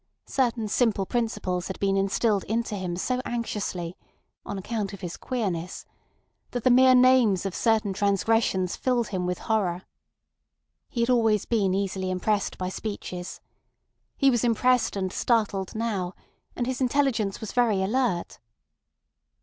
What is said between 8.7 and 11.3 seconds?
filled him with horror. He had been